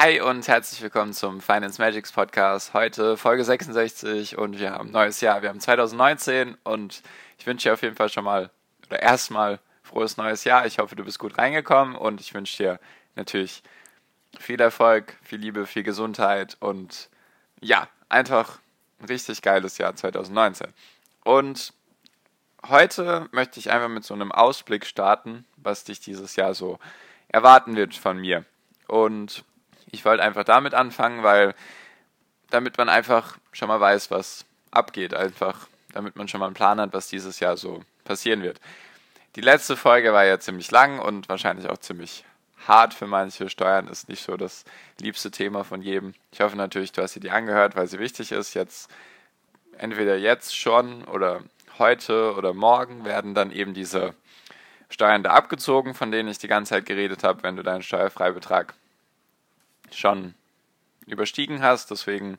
Hi 0.00 0.20
und 0.20 0.46
herzlich 0.46 0.80
willkommen 0.80 1.12
zum 1.12 1.40
Finance 1.40 1.82
Magics 1.82 2.12
Podcast. 2.12 2.72
Heute 2.72 3.16
Folge 3.16 3.42
66 3.42 4.38
und 4.38 4.60
wir 4.60 4.70
haben 4.70 4.92
neues 4.92 5.20
Jahr. 5.20 5.42
Wir 5.42 5.48
haben 5.48 5.58
2019 5.58 6.56
und 6.62 7.02
ich 7.36 7.44
wünsche 7.48 7.68
dir 7.68 7.72
auf 7.72 7.82
jeden 7.82 7.96
Fall 7.96 8.08
schon 8.08 8.22
mal 8.22 8.52
oder 8.86 9.02
erstmal 9.02 9.58
frohes 9.82 10.16
neues 10.16 10.44
Jahr. 10.44 10.66
Ich 10.66 10.78
hoffe, 10.78 10.94
du 10.94 11.04
bist 11.04 11.18
gut 11.18 11.36
reingekommen 11.36 11.96
und 11.96 12.20
ich 12.20 12.32
wünsche 12.32 12.58
dir 12.58 12.80
natürlich 13.16 13.64
viel 14.38 14.60
Erfolg, 14.60 15.16
viel 15.24 15.40
Liebe, 15.40 15.66
viel 15.66 15.82
Gesundheit 15.82 16.56
und 16.60 17.08
ja, 17.60 17.88
einfach 18.08 18.60
ein 19.00 19.06
richtig 19.06 19.42
geiles 19.42 19.78
Jahr 19.78 19.96
2019. 19.96 20.68
Und 21.24 21.72
heute 22.68 23.28
möchte 23.32 23.58
ich 23.58 23.72
einfach 23.72 23.88
mit 23.88 24.04
so 24.04 24.14
einem 24.14 24.30
Ausblick 24.30 24.86
starten, 24.86 25.44
was 25.56 25.82
dich 25.82 25.98
dieses 25.98 26.36
Jahr 26.36 26.54
so 26.54 26.78
erwarten 27.26 27.74
wird 27.74 27.96
von 27.96 28.16
mir. 28.18 28.44
Und 28.86 29.44
ich 29.90 30.04
wollte 30.04 30.22
einfach 30.22 30.44
damit 30.44 30.74
anfangen, 30.74 31.22
weil 31.22 31.54
damit 32.50 32.78
man 32.78 32.88
einfach 32.88 33.38
schon 33.52 33.68
mal 33.68 33.80
weiß, 33.80 34.10
was 34.10 34.44
abgeht, 34.70 35.14
einfach 35.14 35.68
damit 35.92 36.16
man 36.16 36.28
schon 36.28 36.40
mal 36.40 36.46
einen 36.46 36.54
Plan 36.54 36.80
hat, 36.80 36.92
was 36.92 37.08
dieses 37.08 37.40
Jahr 37.40 37.56
so 37.56 37.82
passieren 38.04 38.42
wird. 38.42 38.60
Die 39.36 39.40
letzte 39.40 39.76
Folge 39.76 40.12
war 40.12 40.24
ja 40.24 40.38
ziemlich 40.38 40.70
lang 40.70 40.98
und 40.98 41.28
wahrscheinlich 41.28 41.68
auch 41.68 41.78
ziemlich 41.78 42.24
hart 42.66 42.94
für 42.94 43.06
manche. 43.06 43.48
Steuern 43.48 43.88
ist 43.88 44.08
nicht 44.08 44.22
so 44.22 44.36
das 44.36 44.64
liebste 45.00 45.30
Thema 45.30 45.64
von 45.64 45.82
jedem. 45.82 46.14
Ich 46.32 46.40
hoffe 46.40 46.56
natürlich, 46.56 46.92
du 46.92 47.02
hast 47.02 47.14
sie 47.14 47.20
dir 47.20 47.34
angehört, 47.34 47.76
weil 47.76 47.86
sie 47.86 47.98
wichtig 47.98 48.32
ist. 48.32 48.54
Jetzt 48.54 48.90
entweder 49.76 50.16
jetzt 50.16 50.56
schon 50.56 51.04
oder 51.04 51.42
heute 51.78 52.34
oder 52.34 52.52
morgen 52.52 53.04
werden 53.04 53.34
dann 53.34 53.52
eben 53.52 53.74
diese 53.74 54.14
Steuern 54.90 55.22
da 55.22 55.30
abgezogen, 55.30 55.94
von 55.94 56.10
denen 56.10 56.28
ich 56.28 56.38
die 56.38 56.48
ganze 56.48 56.70
Zeit 56.70 56.86
geredet 56.86 57.22
habe, 57.22 57.42
wenn 57.42 57.56
du 57.56 57.62
deinen 57.62 57.82
Steuerfreibetrag 57.82 58.74
schon 59.94 60.34
überstiegen 61.06 61.62
hast. 61.62 61.90
Deswegen 61.90 62.38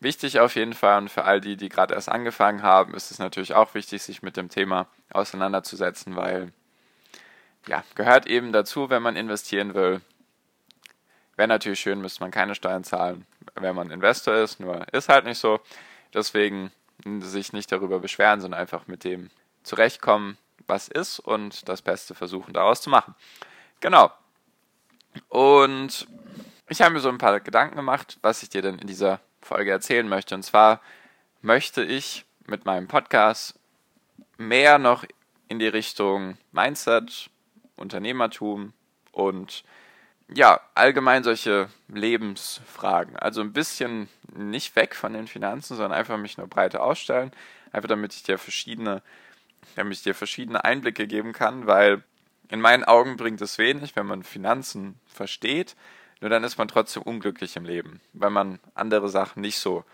wichtig 0.00 0.40
auf 0.40 0.54
jeden 0.56 0.72
Fall 0.72 0.98
und 0.98 1.10
für 1.10 1.24
all 1.24 1.40
die, 1.40 1.56
die 1.56 1.68
gerade 1.68 1.94
erst 1.94 2.08
angefangen 2.08 2.62
haben, 2.62 2.94
ist 2.94 3.10
es 3.10 3.18
natürlich 3.18 3.54
auch 3.54 3.74
wichtig, 3.74 4.02
sich 4.02 4.22
mit 4.22 4.36
dem 4.36 4.48
Thema 4.48 4.86
auseinanderzusetzen, 5.12 6.16
weil 6.16 6.52
ja, 7.68 7.84
gehört 7.94 8.26
eben 8.26 8.52
dazu, 8.52 8.90
wenn 8.90 9.02
man 9.02 9.16
investieren 9.16 9.74
will. 9.74 10.00
Wäre 11.36 11.48
natürlich 11.48 11.80
schön, 11.80 12.00
müsste 12.00 12.20
man 12.20 12.30
keine 12.30 12.54
Steuern 12.54 12.84
zahlen, 12.84 13.26
wenn 13.54 13.76
man 13.76 13.90
Investor 13.90 14.34
ist, 14.34 14.60
nur 14.60 14.86
ist 14.92 15.08
halt 15.08 15.24
nicht 15.24 15.38
so. 15.38 15.60
Deswegen 16.12 16.72
sich 17.20 17.52
nicht 17.52 17.72
darüber 17.72 18.00
beschweren, 18.00 18.40
sondern 18.40 18.60
einfach 18.60 18.86
mit 18.86 19.04
dem 19.04 19.30
zurechtkommen, 19.62 20.36
was 20.66 20.88
ist 20.88 21.20
und 21.20 21.68
das 21.68 21.82
Beste 21.82 22.14
versuchen 22.14 22.52
daraus 22.52 22.82
zu 22.82 22.90
machen. 22.90 23.14
Genau. 23.80 24.10
Und 25.28 26.06
ich 26.68 26.80
habe 26.80 26.94
mir 26.94 27.00
so 27.00 27.08
ein 27.08 27.18
paar 27.18 27.40
Gedanken 27.40 27.76
gemacht, 27.76 28.18
was 28.22 28.42
ich 28.42 28.48
dir 28.48 28.62
denn 28.62 28.78
in 28.78 28.86
dieser 28.86 29.20
Folge 29.40 29.70
erzählen 29.70 30.08
möchte. 30.08 30.34
Und 30.34 30.42
zwar 30.42 30.80
möchte 31.40 31.82
ich 31.82 32.24
mit 32.46 32.64
meinem 32.64 32.88
Podcast 32.88 33.58
mehr 34.38 34.78
noch 34.78 35.04
in 35.48 35.58
die 35.58 35.68
Richtung 35.68 36.38
Mindset, 36.52 37.30
Unternehmertum 37.76 38.72
und 39.10 39.64
ja, 40.34 40.60
allgemein 40.74 41.24
solche 41.24 41.68
Lebensfragen. 41.88 43.16
Also 43.16 43.42
ein 43.42 43.52
bisschen 43.52 44.08
nicht 44.34 44.74
weg 44.76 44.94
von 44.94 45.12
den 45.12 45.26
Finanzen, 45.26 45.76
sondern 45.76 45.92
einfach 45.92 46.16
mich 46.16 46.38
nur 46.38 46.46
breiter 46.46 46.82
ausstellen. 46.82 47.32
Einfach 47.70 47.88
damit 47.88 48.14
ich 48.14 48.22
dir 48.22 48.38
verschiedene, 48.38 49.02
damit 49.76 49.94
ich 49.94 50.02
dir 50.02 50.14
verschiedene 50.14 50.64
Einblicke 50.64 51.06
geben 51.06 51.32
kann, 51.32 51.66
weil 51.66 52.02
in 52.48 52.60
meinen 52.60 52.84
Augen 52.84 53.16
bringt 53.16 53.40
es 53.40 53.58
wenig, 53.58 53.96
wenn 53.96 54.06
man 54.06 54.22
Finanzen 54.22 54.98
versteht, 55.06 55.76
nur 56.20 56.30
dann 56.30 56.44
ist 56.44 56.58
man 56.58 56.68
trotzdem 56.68 57.02
unglücklich 57.02 57.56
im 57.56 57.64
Leben, 57.64 58.00
weil 58.12 58.30
man 58.30 58.60
andere 58.74 59.08
Sachen 59.08 59.40
nicht 59.40 59.58
so 59.58 59.84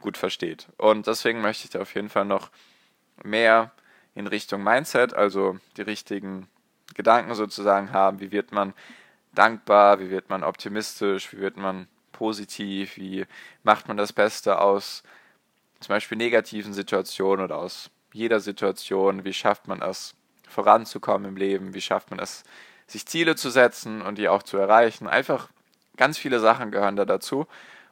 gut 0.00 0.16
versteht. 0.16 0.66
Und 0.78 1.06
deswegen 1.06 1.40
möchte 1.40 1.64
ich 1.64 1.70
da 1.70 1.80
auf 1.80 1.94
jeden 1.94 2.08
Fall 2.08 2.24
noch 2.24 2.50
mehr 3.22 3.72
in 4.14 4.26
Richtung 4.26 4.64
Mindset, 4.64 5.14
also 5.14 5.58
die 5.76 5.82
richtigen 5.82 6.48
Gedanken 6.94 7.34
sozusagen 7.34 7.92
haben. 7.92 8.20
Wie 8.20 8.32
wird 8.32 8.52
man 8.52 8.72
dankbar? 9.34 10.00
Wie 10.00 10.10
wird 10.10 10.30
man 10.30 10.42
optimistisch? 10.42 11.32
Wie 11.32 11.38
wird 11.38 11.56
man 11.56 11.86
positiv? 12.12 12.96
Wie 12.96 13.26
macht 13.62 13.88
man 13.88 13.96
das 13.96 14.12
Beste 14.12 14.60
aus 14.60 15.02
zum 15.80 15.88
Beispiel 15.88 16.18
negativen 16.18 16.72
Situationen 16.72 17.44
oder 17.44 17.58
aus 17.58 17.90
jeder 18.12 18.40
Situation? 18.40 19.24
Wie 19.24 19.34
schafft 19.34 19.68
man 19.68 19.82
es, 19.82 20.14
voranzukommen 20.46 21.28
im 21.28 21.36
Leben? 21.36 21.74
Wie 21.74 21.80
schafft 21.80 22.10
man 22.10 22.18
es, 22.18 22.44
sich 22.86 23.06
Ziele 23.06 23.36
zu 23.36 23.50
setzen 23.50 24.02
und 24.02 24.18
die 24.18 24.28
auch 24.28 24.42
zu 24.42 24.56
erreichen? 24.56 25.06
Einfach 25.06 25.48
ganz 25.96 26.18
viele 26.18 26.40
Sachen 26.40 26.70
gehören 26.70 26.96
da 26.96 27.04
dazu. 27.04 27.46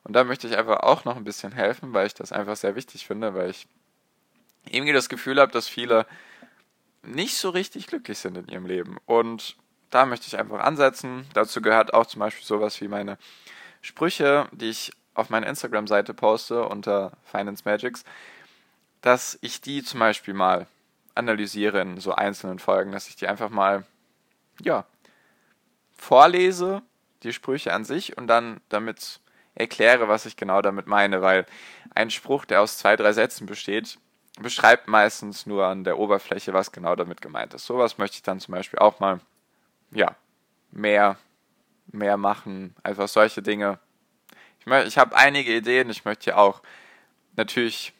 Und 0.05 0.15
da 0.15 0.25
möchte 0.25 0.47
ich 0.47 0.57
einfach 0.57 0.81
auch 0.81 1.05
noch 1.05 1.17
ein 1.17 1.25
bisschen 1.25 1.53
helfen, 1.53 1.95
weil 1.95 2.07
ich 2.07 2.15
das 2.15 2.33
einfach 2.33 2.57
sehr 2.57 2.77
wichtig 2.77 3.07
finde, 3.07 3.35
weil 3.35 3.51
ich 3.51 3.67
irgendwie 4.71 4.93
das 4.93 5.09
Gefühl 5.09 5.41
habe, 5.41 5.53
dass 5.53 5.67
viele 5.67 6.07
nicht 7.03 7.37
so 7.37 7.51
richtig 7.51 7.87
glücklich 7.87 8.19
sind 8.19 8.37
in 8.37 8.49
ihrem 8.49 8.67
Leben. 8.67 8.99
Und 9.07 9.57
da 9.91 10.07
möchte 10.07 10.27
ich 10.27 10.39
einfach 10.39 10.61
ansetzen. 10.61 11.27
Dazu 11.35 11.63
gehört 11.63 11.95
auch 11.95 12.07
zum 12.07 12.21
Beispiel 12.21 12.45
sowas 12.45 12.81
wie 12.81 12.89
meine 12.89 13.19
Sprüche, 13.81 14.49
die 14.53 14.71
ich 14.71 14.93
auf 15.15 15.31
meiner 15.31 15.47
Instagram-Seite 15.47 16.15
poste 16.15 16.67
unter 16.67 17.13
Finance 17.25 17.63
Magics, 17.65 18.05
dass 19.01 19.39
ich 19.43 19.61
die 19.61 19.83
zum 19.83 20.01
Beispiel 20.01 20.35
mal 20.35 20.67
analysiere 21.15 21.81
in 21.81 21.99
so 21.99 22.13
einzelnen 22.15 22.59
Folgen, 22.59 22.93
dass 22.93 23.09
ich 23.09 23.17
die 23.17 23.29
einfach 23.29 23.51
mal, 23.51 23.85
ja, 24.61 24.85
vorlese, 25.97 26.83
die 27.23 27.33
Sprüche 27.33 27.73
an 27.73 27.85
sich, 27.85 28.17
und 28.17 28.27
dann 28.27 28.61
damit 28.69 29.21
erkläre, 29.55 30.09
was 30.09 30.27
ich 30.27 30.37
genau 30.37 30.63
damit 30.63 30.87
meine, 30.87 31.23
weil 31.23 31.47
ein 31.95 32.11
Spruch, 32.11 32.45
der 32.45 32.61
aus 32.61 32.79
zwei, 32.79 32.97
drei 32.97 33.13
Sätzen 33.13 33.47
besteht, 33.47 33.99
beschreibt 34.41 34.89
meistens 34.89 35.47
nur 35.47 35.67
an 35.67 35.85
der 35.85 35.99
Oberfläche, 35.99 36.53
was 36.53 36.73
genau 36.73 36.97
damit 36.97 37.21
gemeint 37.21 37.55
ist. 37.55 37.67
Sowas 37.67 37.99
möchte 37.99 38.17
ich 38.17 38.23
dann 38.23 38.41
zum 38.41 38.53
Beispiel 38.53 38.81
auch 38.81 38.99
mal, 38.99 39.21
ja, 39.93 40.17
mehr, 40.73 41.17
mehr 41.87 42.17
machen, 42.17 42.75
einfach 42.83 43.07
solche 43.07 43.43
Dinge. 43.43 43.79
Ich, 44.59 44.67
ich 44.67 44.99
habe 44.99 45.17
einige 45.17 45.55
Ideen, 45.55 45.89
ich 45.89 46.05
möchte 46.05 46.31
ja 46.31 46.37
auch 46.37 46.63
natürlich 47.37 47.93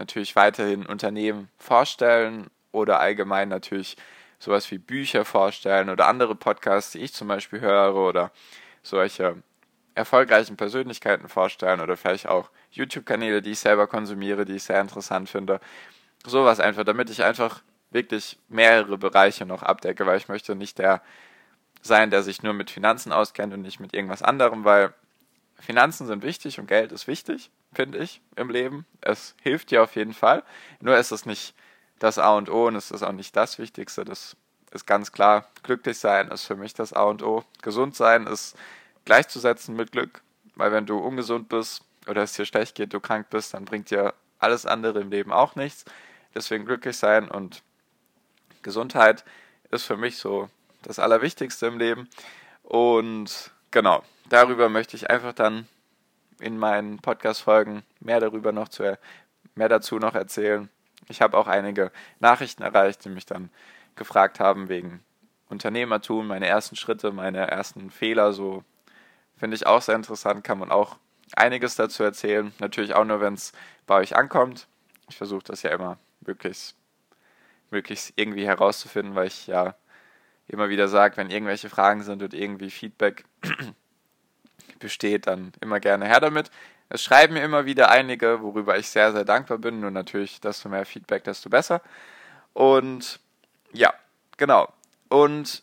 natürlich 0.00 0.34
weiterhin 0.34 0.86
Unternehmen 0.86 1.48
vorstellen 1.58 2.50
oder 2.72 2.98
allgemein 2.98 3.48
natürlich 3.48 3.96
sowas 4.40 4.70
wie 4.70 4.78
Bücher 4.78 5.24
vorstellen 5.24 5.90
oder 5.90 6.08
andere 6.08 6.34
Podcasts, 6.34 6.92
die 6.92 6.98
ich 6.98 7.12
zum 7.12 7.28
Beispiel 7.28 7.60
höre 7.60 7.94
oder 7.94 8.32
solche 8.82 9.36
erfolgreichen 9.94 10.56
Persönlichkeiten 10.56 11.28
vorstellen 11.28 11.80
oder 11.80 11.96
vielleicht 11.96 12.26
auch 12.26 12.50
YouTube-Kanäle, 12.70 13.42
die 13.42 13.50
ich 13.50 13.58
selber 13.60 13.86
konsumiere, 13.86 14.44
die 14.44 14.56
ich 14.56 14.64
sehr 14.64 14.80
interessant 14.80 15.28
finde. 15.28 15.60
Sowas 16.24 16.60
einfach, 16.60 16.84
damit 16.84 17.10
ich 17.10 17.22
einfach 17.22 17.62
wirklich 17.90 18.38
mehrere 18.48 18.98
Bereiche 18.98 19.44
noch 19.44 19.62
abdecke, 19.62 20.06
weil 20.06 20.16
ich 20.16 20.28
möchte 20.28 20.54
nicht 20.54 20.78
der 20.78 21.02
sein, 21.82 22.10
der 22.10 22.22
sich 22.22 22.42
nur 22.42 22.52
mit 22.52 22.70
Finanzen 22.70 23.12
auskennt 23.12 23.54
und 23.54 23.62
nicht 23.62 23.80
mit 23.80 23.94
irgendwas 23.94 24.22
anderem, 24.22 24.64
weil 24.64 24.92
Finanzen 25.58 26.06
sind 26.06 26.22
wichtig 26.22 26.58
und 26.58 26.66
Geld 26.66 26.92
ist 26.92 27.06
wichtig, 27.06 27.50
finde 27.72 27.98
ich, 27.98 28.20
im 28.36 28.50
Leben. 28.50 28.86
Es 29.00 29.34
hilft 29.42 29.70
dir 29.70 29.82
auf 29.82 29.96
jeden 29.96 30.14
Fall. 30.14 30.42
Nur 30.80 30.96
ist 30.96 31.12
es 31.12 31.26
nicht 31.26 31.54
das 31.98 32.18
A 32.18 32.36
und 32.36 32.50
O 32.50 32.66
und 32.66 32.76
es 32.76 32.90
ist 32.90 33.02
auch 33.02 33.12
nicht 33.12 33.36
das 33.36 33.58
Wichtigste. 33.58 34.04
Das 34.04 34.36
ist 34.72 34.86
ganz 34.86 35.12
klar. 35.12 35.48
Glücklich 35.62 35.98
sein 35.98 36.28
ist 36.28 36.44
für 36.44 36.56
mich 36.56 36.74
das 36.74 36.92
A 36.92 37.04
und 37.04 37.22
O. 37.22 37.44
Gesund 37.62 37.96
sein 37.96 38.26
ist 38.26 38.56
gleichzusetzen 39.04 39.76
mit 39.76 39.92
Glück, 39.92 40.22
weil 40.56 40.72
wenn 40.72 40.86
du 40.86 40.98
ungesund 40.98 41.48
bist 41.48 41.82
oder 42.06 42.22
es 42.22 42.32
dir 42.32 42.44
schlecht 42.44 42.74
geht, 42.74 42.92
du 42.92 43.00
krank 43.00 43.28
bist, 43.30 43.54
dann 43.54 43.64
bringt 43.64 43.90
dir 43.90 44.14
alles 44.38 44.66
andere 44.66 45.00
im 45.00 45.10
Leben 45.10 45.32
auch 45.32 45.54
nichts. 45.54 45.84
Deswegen 46.34 46.64
glücklich 46.64 46.96
sein 46.96 47.28
und 47.28 47.62
Gesundheit 48.62 49.24
ist 49.70 49.84
für 49.84 49.96
mich 49.96 50.16
so 50.16 50.48
das 50.82 50.98
Allerwichtigste 50.98 51.66
im 51.66 51.78
Leben. 51.78 52.08
Und 52.62 53.52
genau, 53.70 54.02
darüber 54.28 54.68
möchte 54.68 54.96
ich 54.96 55.10
einfach 55.10 55.32
dann 55.32 55.66
in 56.40 56.58
meinen 56.58 56.98
Podcast-Folgen 56.98 57.82
mehr 58.00 58.20
darüber 58.20 58.52
noch 58.52 58.68
zu, 58.68 58.98
mehr 59.54 59.68
dazu 59.68 59.98
noch 59.98 60.14
erzählen. 60.14 60.68
Ich 61.08 61.22
habe 61.22 61.36
auch 61.36 61.46
einige 61.46 61.90
Nachrichten 62.18 62.62
erreicht, 62.62 63.04
die 63.04 63.08
mich 63.08 63.26
dann 63.26 63.50
gefragt 63.96 64.40
haben 64.40 64.68
wegen 64.68 65.02
Unternehmertum, 65.48 66.26
meine 66.26 66.46
ersten 66.46 66.76
Schritte, 66.76 67.12
meine 67.12 67.50
ersten 67.50 67.90
Fehler 67.90 68.32
so 68.32 68.64
Finde 69.40 69.56
ich 69.56 69.66
auch 69.66 69.80
sehr 69.80 69.94
interessant, 69.94 70.44
kann 70.44 70.58
man 70.58 70.70
auch 70.70 70.98
einiges 71.34 71.74
dazu 71.74 72.02
erzählen. 72.02 72.52
Natürlich 72.58 72.92
auch 72.92 73.06
nur, 73.06 73.22
wenn 73.22 73.32
es 73.32 73.52
bei 73.86 73.94
euch 73.94 74.14
ankommt. 74.14 74.68
Ich 75.08 75.16
versuche 75.16 75.42
das 75.44 75.62
ja 75.62 75.70
immer 75.70 75.96
möglichst, 76.20 76.76
möglichst 77.70 78.12
irgendwie 78.16 78.46
herauszufinden, 78.46 79.14
weil 79.14 79.28
ich 79.28 79.46
ja 79.46 79.76
immer 80.46 80.68
wieder 80.68 80.88
sage, 80.88 81.16
wenn 81.16 81.30
irgendwelche 81.30 81.70
Fragen 81.70 82.02
sind 82.02 82.22
und 82.22 82.34
irgendwie 82.34 82.70
Feedback 82.70 83.24
besteht, 84.78 85.26
dann 85.26 85.52
immer 85.60 85.80
gerne 85.80 86.06
her 86.06 86.20
damit. 86.20 86.50
Es 86.88 87.02
schreiben 87.02 87.34
mir 87.34 87.44
immer 87.44 87.66
wieder 87.66 87.90
einige, 87.90 88.42
worüber 88.42 88.76
ich 88.76 88.88
sehr, 88.88 89.12
sehr 89.12 89.24
dankbar 89.24 89.58
bin. 89.58 89.80
Nur 89.80 89.90
natürlich, 89.90 90.40
desto 90.40 90.68
mehr 90.68 90.84
Feedback, 90.84 91.24
desto 91.24 91.48
besser. 91.48 91.82
Und 92.52 93.20
ja, 93.72 93.94
genau. 94.36 94.72
Und 95.08 95.62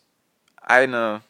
eine 0.62 1.22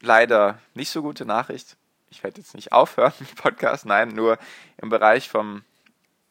leider 0.00 0.58
nicht 0.74 0.90
so 0.90 1.02
gute 1.02 1.24
Nachricht. 1.24 1.76
Ich 2.10 2.22
werde 2.22 2.40
jetzt 2.40 2.54
nicht 2.54 2.72
aufhören 2.72 3.12
mit 3.18 3.34
Podcast, 3.36 3.86
nein, 3.86 4.08
nur 4.08 4.38
im 4.80 4.88
Bereich 4.88 5.28
vom 5.28 5.62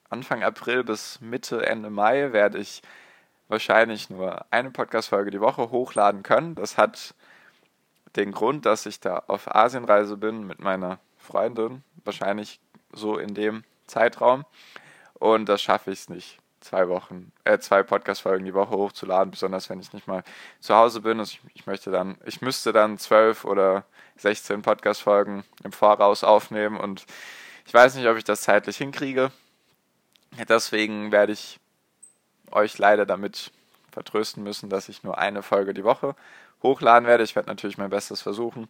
Anfang 0.09 0.43
April 0.43 0.83
bis 0.83 1.19
Mitte, 1.21 1.65
Ende 1.65 1.89
Mai 1.89 2.33
werde 2.33 2.59
ich 2.59 2.81
wahrscheinlich 3.47 4.09
nur 4.09 4.45
eine 4.51 4.71
Podcast-Folge 4.71 5.31
die 5.31 5.41
Woche 5.41 5.71
hochladen 5.71 6.23
können. 6.23 6.55
Das 6.55 6.77
hat 6.77 7.13
den 8.15 8.31
Grund, 8.31 8.65
dass 8.65 8.85
ich 8.85 8.99
da 8.99 9.23
auf 9.27 9.53
Asienreise 9.53 10.17
bin 10.17 10.45
mit 10.45 10.59
meiner 10.59 10.99
Freundin, 11.17 11.83
wahrscheinlich 12.03 12.59
so 12.91 13.17
in 13.17 13.33
dem 13.33 13.63
Zeitraum. 13.87 14.45
Und 15.15 15.47
das 15.47 15.61
schaffe 15.61 15.91
ich 15.91 15.99
es 15.99 16.09
nicht, 16.09 16.39
zwei 16.59 16.87
Wochen, 16.89 17.31
äh, 17.43 17.59
zwei 17.59 17.83
Podcast-Folgen 17.83 18.45
die 18.45 18.53
Woche 18.53 18.75
hochzuladen, 18.75 19.31
besonders 19.31 19.69
wenn 19.69 19.79
ich 19.79 19.93
nicht 19.93 20.07
mal 20.07 20.23
zu 20.59 20.75
Hause 20.75 21.01
bin. 21.01 21.19
Also 21.19 21.33
ich, 21.33 21.55
ich 21.55 21.65
möchte 21.65 21.91
dann, 21.91 22.17
ich 22.25 22.41
müsste 22.41 22.73
dann 22.73 22.97
zwölf 22.97 23.45
oder 23.45 23.85
16 24.17 24.61
Podcast-Folgen 24.61 25.43
im 25.63 25.71
Voraus 25.71 26.23
aufnehmen 26.23 26.77
und 26.77 27.05
ich 27.65 27.73
weiß 27.73 27.95
nicht, 27.95 28.07
ob 28.07 28.17
ich 28.17 28.23
das 28.23 28.41
zeitlich 28.41 28.77
hinkriege. 28.77 29.31
Deswegen 30.49 31.11
werde 31.11 31.33
ich 31.33 31.59
euch 32.51 32.77
leider 32.77 33.05
damit 33.05 33.51
vertrösten 33.91 34.43
müssen, 34.43 34.69
dass 34.69 34.89
ich 34.89 35.03
nur 35.03 35.17
eine 35.17 35.43
Folge 35.43 35.73
die 35.73 35.83
Woche 35.83 36.15
hochladen 36.63 37.07
werde. 37.07 37.23
Ich 37.23 37.35
werde 37.35 37.49
natürlich 37.49 37.77
mein 37.77 37.89
Bestes 37.89 38.21
versuchen, 38.21 38.67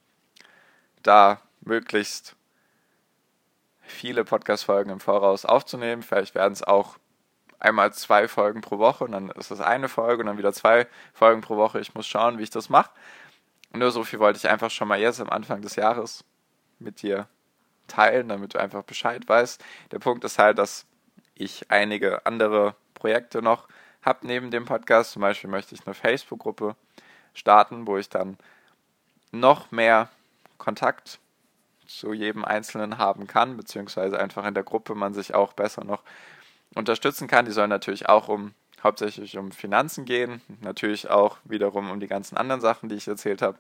da 1.04 1.40
möglichst 1.62 2.36
viele 3.81 4.25
Podcast-Folgen 4.25 4.92
im 4.92 5.00
Voraus 5.00 5.45
aufzunehmen. 5.45 6.01
Vielleicht 6.01 6.36
werden 6.36 6.54
es 6.54 6.63
auch 6.63 6.98
einmal 7.60 7.94
zwei 7.94 8.28
Folgen 8.28 8.62
pro 8.62 8.78
Woche 8.80 9.06
und 9.06 9.13
dann 9.13 9.30
ist 9.30 9.51
es 9.51 9.62
eine 9.62 9.88
Folge 9.88 10.22
und 10.22 10.28
dann 10.28 10.38
wieder 10.38 10.54
zwei 10.54 10.88
Folgen 11.13 11.42
pro 11.42 11.56
Woche. 11.56 11.80
Ich 11.80 11.95
muss 11.95 12.07
schauen, 12.07 12.38
wie 12.38 12.44
ich 12.44 12.50
das 12.50 12.69
mache. 12.69 12.92
Nur 13.72 13.92
so 13.92 14.04
viel 14.04 14.19
wollte 14.19 14.38
ich 14.38 14.50
einfach 14.50 14.69
schon 14.69 14.88
mal 14.88 15.00
jetzt 15.00 15.22
am 15.22 15.30
Anfang 15.30 15.62
des 15.62 15.75
Jahres 15.75 16.24
mit 16.80 17.01
dir 17.01 17.28
teilen, 17.88 18.30
damit 18.30 18.54
du 18.54 18.60
einfach 18.60 18.84
Bescheid 18.84 19.28
weißt. 19.28 19.63
Der 19.92 20.00
Punkt 20.00 20.24
ist 20.24 20.40
halt, 20.40 20.57
dass 20.57 20.86
ich 21.36 21.72
einige 21.72 22.25
andere 22.25 22.75
Projekte 22.94 23.42
noch 23.42 23.68
habe 24.01 24.28
neben 24.28 24.51
dem 24.51 24.66
Podcast. 24.66 25.12
Zum 25.12 25.22
Beispiel 25.22 25.50
möchte 25.50 25.75
ich 25.75 25.86
eine 25.86 25.94
Facebook-Gruppe 25.94 26.75
starten, 27.33 27.88
wo 27.88 27.97
ich 27.97 28.09
dann 28.09 28.38
noch 29.31 29.71
mehr 29.71 30.09
Kontakt 30.57 31.19
zu 31.88 32.13
jedem 32.13 32.45
Einzelnen 32.45 32.97
haben 32.97 33.27
kann, 33.27 33.57
beziehungsweise 33.57 34.19
einfach 34.19 34.45
in 34.45 34.53
der 34.53 34.63
Gruppe 34.63 34.95
man 34.95 35.13
sich 35.13 35.33
auch 35.33 35.53
besser 35.53 35.83
noch 35.83 36.03
unterstützen 36.75 37.27
kann. 37.27 37.45
Die 37.45 37.51
soll 37.51 37.68
natürlich 37.68 38.09
auch 38.09 38.27
um 38.27 38.53
hauptsächlich 38.83 39.38
um 39.38 39.51
Finanzen 39.51 40.06
gehen, 40.06 40.41
natürlich 40.62 41.09
auch 41.09 41.38
wiederum 41.45 41.89
um 41.89 42.00
die 42.00 42.07
ganzen 42.07 42.38
anderen 42.38 42.62
Sachen, 42.62 42.89
die 42.89 42.95
ich 42.95 43.07
erzählt 43.07 43.41
habe. 43.41 43.57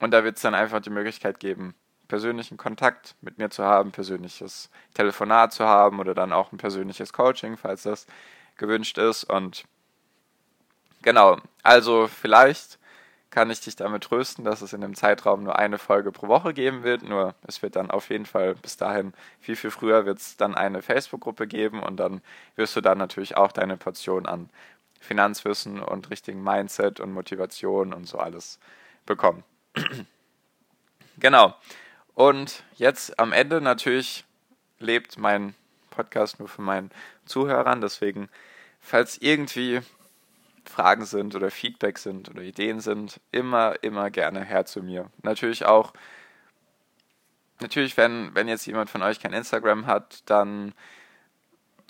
Und 0.00 0.10
da 0.10 0.24
wird 0.24 0.36
es 0.36 0.42
dann 0.42 0.54
einfach 0.54 0.80
die 0.80 0.90
Möglichkeit 0.90 1.38
geben, 1.38 1.74
persönlichen 2.08 2.56
Kontakt 2.56 3.14
mit 3.20 3.38
mir 3.38 3.50
zu 3.50 3.64
haben, 3.64 3.92
persönliches 3.92 4.70
Telefonat 4.94 5.52
zu 5.52 5.66
haben 5.66 6.00
oder 6.00 6.14
dann 6.14 6.32
auch 6.32 6.50
ein 6.50 6.58
persönliches 6.58 7.12
Coaching, 7.12 7.56
falls 7.56 7.84
das 7.84 8.06
gewünscht 8.56 8.98
ist. 8.98 9.24
Und 9.24 9.64
genau, 11.02 11.38
also 11.62 12.08
vielleicht 12.08 12.79
kann 13.30 13.50
ich 13.50 13.60
dich 13.60 13.76
damit 13.76 14.04
trösten, 14.04 14.44
dass 14.44 14.60
es 14.60 14.72
in 14.72 14.80
dem 14.80 14.94
Zeitraum 14.94 15.44
nur 15.44 15.58
eine 15.58 15.78
Folge 15.78 16.10
pro 16.10 16.26
Woche 16.26 16.52
geben 16.52 16.82
wird. 16.82 17.02
Nur 17.02 17.34
es 17.46 17.62
wird 17.62 17.76
dann 17.76 17.90
auf 17.90 18.10
jeden 18.10 18.26
Fall 18.26 18.56
bis 18.56 18.76
dahin 18.76 19.12
viel, 19.40 19.56
viel 19.56 19.70
früher 19.70 20.04
wird 20.04 20.18
es 20.18 20.36
dann 20.36 20.54
eine 20.54 20.82
Facebook-Gruppe 20.82 21.46
geben 21.46 21.82
und 21.82 21.96
dann 21.96 22.22
wirst 22.56 22.74
du 22.74 22.80
dann 22.80 22.98
natürlich 22.98 23.36
auch 23.36 23.52
deine 23.52 23.76
Portion 23.76 24.26
an 24.26 24.50
Finanzwissen 25.00 25.80
und 25.80 26.10
richtigen 26.10 26.42
Mindset 26.42 27.00
und 27.00 27.12
Motivation 27.12 27.92
und 27.94 28.06
so 28.06 28.18
alles 28.18 28.58
bekommen. 29.06 29.44
genau. 31.18 31.54
Und 32.14 32.64
jetzt 32.74 33.18
am 33.18 33.32
Ende 33.32 33.60
natürlich 33.60 34.24
lebt 34.78 35.18
mein 35.18 35.54
Podcast 35.90 36.38
nur 36.38 36.48
für 36.48 36.62
meinen 36.62 36.90
Zuhörern. 37.24 37.80
Deswegen, 37.80 38.28
falls 38.80 39.18
irgendwie 39.18 39.80
Fragen 40.70 41.04
sind 41.04 41.34
oder 41.34 41.50
Feedback 41.50 41.98
sind 41.98 42.30
oder 42.30 42.42
Ideen 42.42 42.80
sind, 42.80 43.20
immer, 43.32 43.74
immer 43.82 44.10
gerne 44.10 44.44
her 44.44 44.64
zu 44.64 44.82
mir. 44.82 45.10
Natürlich 45.22 45.66
auch, 45.66 45.92
natürlich, 47.60 47.96
wenn, 47.96 48.34
wenn 48.34 48.48
jetzt 48.48 48.66
jemand 48.66 48.88
von 48.88 49.02
euch 49.02 49.20
kein 49.20 49.32
Instagram 49.32 49.86
hat, 49.86 50.22
dann 50.26 50.72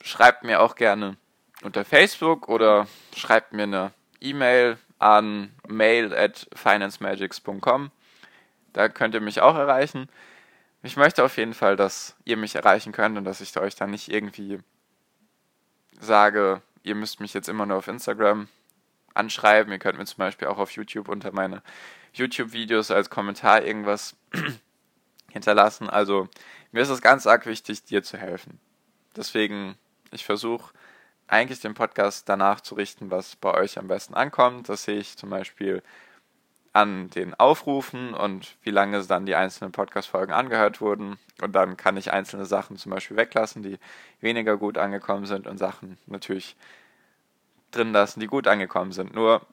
schreibt 0.03 0.45
mir 0.45 0.61
auch 0.61 0.75
gerne 0.75 1.17
unter 1.63 1.85
Facebook 1.85 2.49
oder 2.49 2.87
schreibt 3.15 3.53
mir 3.53 3.65
eine 3.65 3.93
E-Mail 4.21 4.79
an 4.99 5.53
mail 5.69 6.15
at 6.15 6.49
financemagics.com. 6.55 7.91
Da 8.73 8.89
könnt 8.89 9.15
ihr 9.15 9.21
mich 9.21 9.41
auch 9.41 9.57
erreichen. 9.57 10.09
Ich 10.83 10.97
möchte 10.97 11.23
auf 11.25 11.37
jeden 11.37 11.55
Fall, 11.55 11.77
dass 11.77 12.17
ihr 12.25 12.37
mich 12.37 12.55
erreichen 12.55 12.93
könnt 12.93 13.19
und 13.19 13.25
dass 13.25 13.41
ich 13.41 13.57
euch 13.59 13.75
dann 13.75 13.91
nicht 13.91 14.11
irgendwie 14.11 14.59
sage, 16.01 16.63
ihr 16.83 16.95
müsst 16.95 17.21
mich 17.21 17.35
jetzt 17.35 17.49
immer 17.49 17.67
nur 17.67 17.77
auf 17.77 17.89
Instagram 17.89 18.49
anschreiben. 19.21 19.73
Ihr 19.73 19.79
könnt 19.79 19.99
mir 19.99 20.07
zum 20.07 20.19
Beispiel 20.19 20.49
auch 20.49 20.59
auf 20.59 20.73
YouTube 20.73 21.09
unter 21.09 21.33
meine 21.33 21.63
YouTube-Videos 22.15 22.91
als 22.91 23.11
Kommentar 23.11 23.63
irgendwas 23.63 24.17
hinterlassen. 25.31 25.89
Also 25.89 26.29
mir 26.73 26.83
ist 26.83 26.89
es 26.89 27.03
ganz 27.03 27.27
arg 27.27 27.47
wichtig, 27.47 27.85
dir 27.85 28.03
zu 28.03 28.17
helfen. 28.17 28.59
Deswegen, 29.17 29.77
ich 30.11 30.25
versuche 30.25 30.73
eigentlich 31.29 31.61
den 31.61 31.75
Podcast 31.75 32.29
danach 32.29 32.61
zu 32.61 32.75
richten, 32.75 33.11
was 33.11 33.37
bei 33.37 33.55
euch 33.55 33.79
am 33.79 33.89
besten 33.89 34.15
ankommt. 34.15 34.69
Das 34.69 34.85
sehe 34.85 34.99
ich 34.99 35.17
zum 35.17 35.31
Beispiel 35.31 35.83
an 36.73 37.11
den 37.11 37.35
Aufrufen 37.35 38.15
und 38.15 38.57
wie 38.63 38.71
lange 38.71 39.03
dann 39.05 39.27
die 39.27 39.35
einzelnen 39.35 39.73
Podcast-Folgen 39.73 40.33
angehört 40.33 40.81
wurden. 40.81 41.19
Und 41.43 41.53
dann 41.53 41.77
kann 41.77 41.97
ich 41.97 42.13
einzelne 42.13 42.47
Sachen 42.47 42.77
zum 42.77 42.91
Beispiel 42.91 43.17
weglassen, 43.17 43.63
die 43.63 43.79
weniger 44.21 44.57
gut 44.57 44.79
angekommen 44.79 45.27
sind 45.27 45.47
und 45.47 45.59
Sachen 45.59 45.99
natürlich 46.07 46.57
drin 47.71 47.93
lassen, 47.93 48.21
die 48.21 48.27
gut 48.27 48.47
angekommen 48.47 48.93
sind. 48.93 49.15
Nur, 49.15 49.47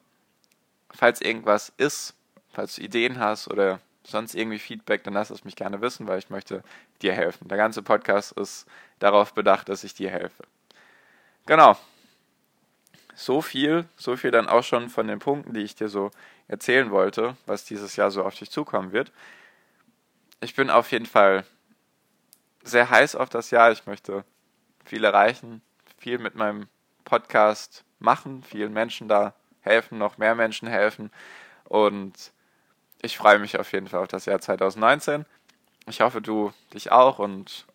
falls 0.90 1.20
irgendwas 1.20 1.72
ist, 1.76 2.14
falls 2.50 2.76
du 2.76 2.82
Ideen 2.82 3.18
hast 3.18 3.48
oder 3.48 3.80
sonst 4.04 4.34
irgendwie 4.34 4.58
Feedback, 4.58 5.04
dann 5.04 5.14
lass 5.14 5.30
es 5.30 5.44
mich 5.44 5.56
gerne 5.56 5.80
wissen, 5.80 6.06
weil 6.06 6.18
ich 6.18 6.30
möchte 6.30 6.62
dir 7.02 7.12
helfen. 7.12 7.48
Der 7.48 7.58
ganze 7.58 7.82
Podcast 7.82 8.32
ist 8.32 8.66
darauf 8.98 9.34
bedacht, 9.34 9.68
dass 9.68 9.84
ich 9.84 9.94
dir 9.94 10.10
helfe. 10.10 10.44
Genau. 11.46 11.76
So 13.14 13.42
viel, 13.42 13.84
so 13.96 14.16
viel 14.16 14.30
dann 14.30 14.48
auch 14.48 14.62
schon 14.62 14.88
von 14.88 15.08
den 15.08 15.18
Punkten, 15.18 15.52
die 15.52 15.60
ich 15.62 15.74
dir 15.74 15.88
so 15.88 16.10
erzählen 16.46 16.90
wollte, 16.90 17.36
was 17.46 17.64
dieses 17.64 17.96
Jahr 17.96 18.10
so 18.10 18.24
auf 18.24 18.34
dich 18.34 18.50
zukommen 18.50 18.92
wird. 18.92 19.12
Ich 20.40 20.54
bin 20.54 20.70
auf 20.70 20.90
jeden 20.92 21.06
Fall 21.06 21.44
sehr 22.62 22.90
heiß 22.90 23.16
auf 23.16 23.28
das 23.28 23.50
Jahr. 23.50 23.72
Ich 23.72 23.86
möchte 23.86 24.24
viel 24.84 25.04
erreichen, 25.04 25.62
viel 25.98 26.18
mit 26.18 26.34
meinem 26.34 26.68
Podcast 27.04 27.84
machen, 27.98 28.42
vielen 28.42 28.72
Menschen 28.72 29.08
da 29.08 29.34
helfen, 29.60 29.98
noch 29.98 30.18
mehr 30.18 30.34
Menschen 30.34 30.68
helfen. 30.68 31.10
Und 31.64 32.32
ich 33.02 33.16
freue 33.16 33.38
mich 33.38 33.58
auf 33.58 33.72
jeden 33.72 33.88
Fall 33.88 34.00
auf 34.00 34.08
das 34.08 34.26
Jahr 34.26 34.40
2019. 34.40 35.24
Ich 35.86 36.00
hoffe, 36.00 36.20
du 36.20 36.52
dich 36.74 36.90
auch. 36.90 37.18
Und 37.18 37.66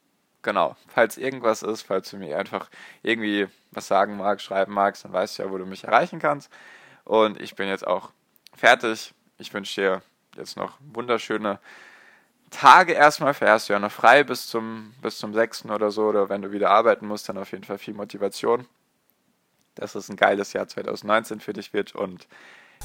genau, 0.42 0.76
falls 0.88 1.18
irgendwas 1.18 1.64
ist, 1.64 1.84
falls 1.84 2.10
du 2.10 2.18
mir 2.18 2.38
einfach 2.38 2.70
irgendwie 3.02 3.48
was 3.72 3.88
sagen 3.88 4.18
magst, 4.18 4.46
schreiben 4.46 4.74
magst, 4.74 5.06
dann 5.06 5.14
weißt 5.14 5.40
du 5.40 5.44
ja, 5.44 5.52
wo 5.52 5.58
du 5.58 5.66
mich 5.66 5.86
erreichen 5.86 6.20
kannst. 6.20 6.52
Und 7.06 7.40
ich 7.40 7.56
bin 7.56 7.68
jetzt 7.68 7.88
auch 7.88 8.12
fertig. 8.56 9.14
Ich 9.38 9.54
wünsche 9.54 9.82
dir 9.82 10.02
jetzt 10.36 10.58
noch 10.58 10.78
wunderschöne 10.80 11.60
Tage 12.50 12.94
erstmal. 12.94 13.34
Fährst 13.34 13.70
du 13.70 13.74
ja 13.74 13.80
noch 13.80 13.92
frei 13.92 14.24
bis 14.24 14.48
zum, 14.48 14.94
bis 15.02 15.18
zum 15.18 15.34
6. 15.34 15.66
oder 15.66 15.92
so. 15.92 16.04
Oder 16.04 16.30
wenn 16.30 16.42
du 16.42 16.52
wieder 16.52 16.70
arbeiten 16.70 17.08
musst, 17.08 17.30
dann 17.30 17.38
auf 17.38 17.52
jeden 17.52 17.64
Fall 17.64 17.78
viel 17.78 17.94
Motivation 17.94 18.68
dass 19.76 19.96
es 19.96 20.10
ein 20.10 20.16
geiles 20.16 20.54
Jahr 20.54 20.68
2019 20.68 21.40
für 21.40 21.54
dich 21.54 21.74
wird 21.74 21.96
und 21.96 22.28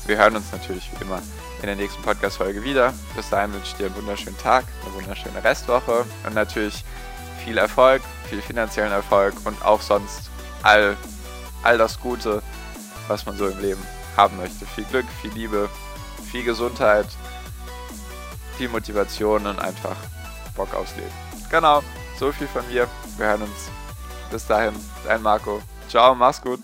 wir 0.07 0.17
hören 0.17 0.37
uns 0.37 0.53
natürlich 0.53 0.91
wie 0.93 1.05
immer 1.05 1.21
in 1.61 1.67
der 1.67 1.77
nächsten 1.77 2.03
Podcast-Folge 2.03 2.63
wieder. 2.63 2.95
Bis 3.17 3.29
dahin 3.31 3.53
wünsche 3.53 3.69
ich 3.69 3.75
dir 3.75 3.87
einen 3.87 3.97
wunderschönen 3.97 4.39
Tag, 4.39 4.65
eine 4.85 4.95
wunderschöne 4.95 5.43
Restwoche 5.43 6.05
und 6.25 6.35
natürlich 6.35 6.85
viel 7.45 7.59
Erfolg, 7.59 8.03
viel 8.29 8.41
finanziellen 8.41 8.93
Erfolg 8.93 9.35
und 9.45 9.61
auch 9.65 9.81
sonst 9.81 10.31
all, 10.63 10.97
all 11.63 11.79
das 11.79 11.99
Gute, 12.01 12.43
was 13.09 13.27
man 13.27 13.37
so 13.37 13.49
im 13.49 13.59
Leben 13.61 13.83
haben 14.17 14.37
möchte. 14.37 14.67
Viel 14.67 14.85
Glück, 14.85 15.07
viel 15.21 15.33
Liebe, 15.33 15.69
viel 16.31 16.45
Gesundheit, 16.45 17.07
viel 18.57 18.69
Motivation 18.69 19.47
und 19.47 19.59
einfach 19.59 19.97
Bock 20.57 20.75
aufs 20.75 20.95
Leben. 20.97 21.13
Genau, 21.51 21.83
so 22.19 22.33
viel 22.33 22.49
von 22.49 22.67
mir. 22.69 22.89
Wir 23.17 23.27
hören 23.27 23.43
uns. 23.43 23.71
Bis 24.31 24.47
dahin, 24.47 24.75
dein 25.05 25.23
Marco. 25.23 25.63
Ciao, 25.89 26.15
mach's 26.15 26.41
gut. 26.43 26.61